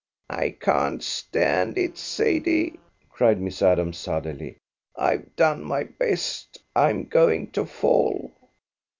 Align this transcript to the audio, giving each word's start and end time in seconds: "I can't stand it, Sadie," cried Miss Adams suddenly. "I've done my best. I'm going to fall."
"I 0.31 0.49
can't 0.59 1.03
stand 1.03 1.77
it, 1.77 1.95
Sadie," 1.95 2.79
cried 3.11 3.39
Miss 3.39 3.61
Adams 3.61 3.99
suddenly. 3.99 4.57
"I've 4.95 5.35
done 5.35 5.63
my 5.63 5.83
best. 5.83 6.57
I'm 6.75 7.03
going 7.03 7.51
to 7.51 7.67
fall." 7.67 8.31